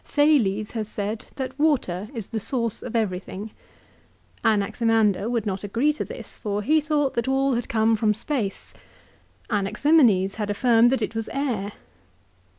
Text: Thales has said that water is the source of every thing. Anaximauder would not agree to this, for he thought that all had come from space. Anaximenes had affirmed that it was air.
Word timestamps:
Thales 0.03 0.71
has 0.71 0.87
said 0.87 1.25
that 1.35 1.59
water 1.59 2.09
is 2.15 2.29
the 2.29 2.39
source 2.39 2.81
of 2.81 2.95
every 2.95 3.19
thing. 3.19 3.51
Anaximauder 4.43 5.29
would 5.29 5.45
not 5.45 5.63
agree 5.63 5.93
to 5.93 6.03
this, 6.03 6.39
for 6.39 6.63
he 6.63 6.81
thought 6.81 7.13
that 7.13 7.27
all 7.27 7.53
had 7.53 7.69
come 7.69 7.95
from 7.95 8.15
space. 8.15 8.73
Anaximenes 9.51 10.37
had 10.37 10.49
affirmed 10.49 10.91
that 10.91 11.03
it 11.03 11.13
was 11.13 11.29
air. 11.31 11.73